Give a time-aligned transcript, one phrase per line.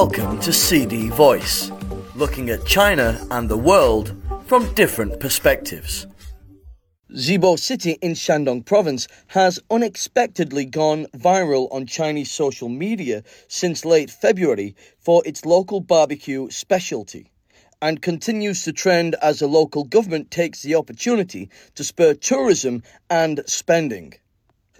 [0.00, 1.72] Welcome to CD Voice,
[2.14, 4.14] looking at China and the world
[4.44, 6.06] from different perspectives.
[7.14, 14.10] Zibo City in Shandong province has unexpectedly gone viral on Chinese social media since late
[14.10, 17.30] February for its local barbecue specialty
[17.80, 23.40] and continues to trend as the local government takes the opportunity to spur tourism and
[23.46, 24.12] spending.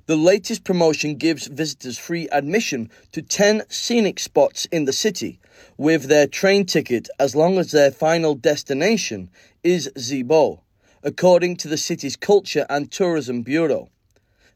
[0.06, 5.40] The latest promotion gives visitors free admission to 10 scenic spots in the city
[5.76, 9.30] with their train ticket as long as their final destination
[9.64, 10.60] is Zibo,
[11.02, 13.90] according to the city's Culture and Tourism Bureau.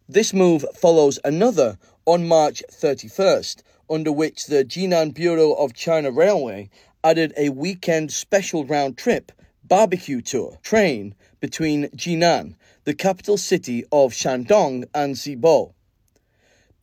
[0.08, 6.70] This move follows another on March 31st, under which the Jinan Bureau of China Railway
[7.02, 9.32] added a weekend special round trip
[9.70, 15.74] barbecue tour train between Jinan, the capital city of Shandong, and Zibo.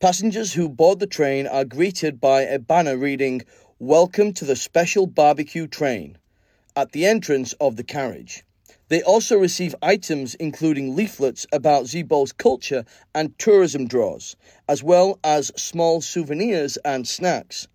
[0.00, 3.42] Passengers who board the train are greeted by a banner reading,
[3.78, 6.16] Welcome to the special barbecue train,
[6.74, 8.42] at the entrance of the carriage.
[8.88, 14.34] They also receive items including leaflets about Zibo's culture and tourism draws,
[14.66, 17.68] as well as small souvenirs and snacks.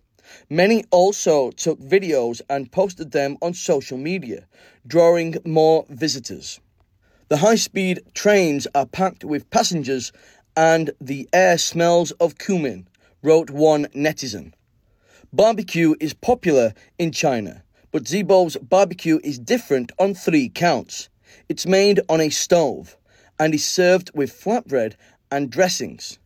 [0.48, 4.46] Many also took videos and posted them on social media,
[4.86, 6.60] drawing more visitors.
[7.28, 10.12] The high speed trains are packed with passengers
[10.56, 12.86] and the air smells of cumin,
[13.22, 14.52] wrote one netizen.
[15.32, 21.08] Barbecue is popular in China, but Zibo's barbecue is different on three counts.
[21.48, 22.96] It's made on a stove
[23.38, 24.94] and is served with flatbread
[25.30, 26.18] and dressings.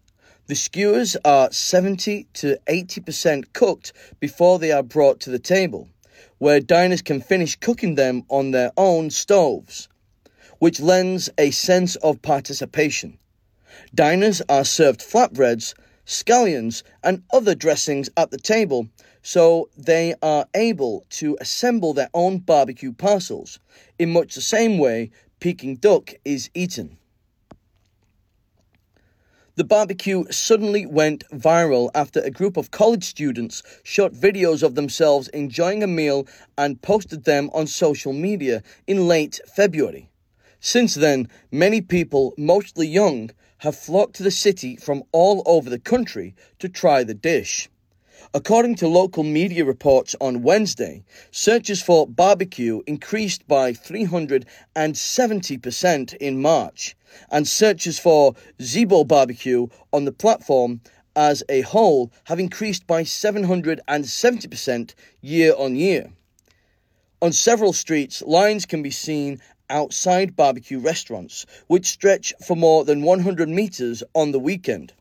[0.48, 5.90] The skewers are 70 to 80% cooked before they are brought to the table,
[6.38, 9.90] where diners can finish cooking them on their own stoves,
[10.58, 13.18] which lends a sense of participation.
[13.94, 15.74] Diners are served flatbreads,
[16.06, 18.88] scallions, and other dressings at the table,
[19.20, 23.58] so they are able to assemble their own barbecue parcels
[23.98, 25.10] in much the same way
[25.40, 26.97] Peking duck is eaten.
[29.58, 35.26] The barbecue suddenly went viral after a group of college students shot videos of themselves
[35.30, 40.10] enjoying a meal and posted them on social media in late February.
[40.60, 45.80] Since then, many people, mostly young, have flocked to the city from all over the
[45.80, 47.68] country to try the dish.
[48.34, 56.94] According to local media reports on Wednesday, searches for barbecue increased by 370% in March,
[57.30, 60.82] and searches for Zibo barbecue on the platform
[61.16, 66.12] as a whole have increased by 770% year on year.
[67.20, 69.40] On several streets, lines can be seen
[69.70, 74.92] outside barbecue restaurants, which stretch for more than 100 meters on the weekend.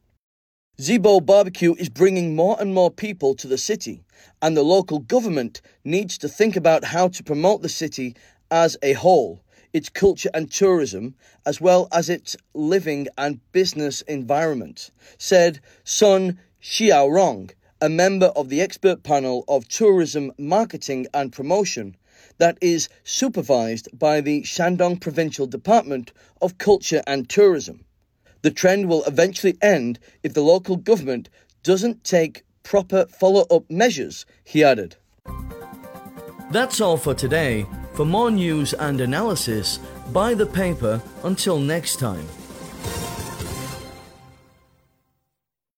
[0.80, 4.04] Zibo Barbecue is bringing more and more people to the city,
[4.44, 8.16] and the local government needs to think about how to promote the city
[8.52, 9.42] as a whole,
[9.74, 11.16] its culture and tourism,
[11.48, 18.62] as well as its living and business environment, said Sun Xiaorong, a member of the
[18.62, 21.98] expert panel of tourism marketing and promotion
[22.38, 27.84] that is supervised by the Shandong Provincial Department of Culture and Tourism.
[28.42, 31.30] The trend will eventually end if the local government
[31.64, 34.96] doesn't take proper follow up measures, he added.
[36.52, 37.66] That's all for today.
[37.94, 39.80] For more news and analysis,
[40.14, 41.02] buy the paper.
[41.24, 42.25] Until next time.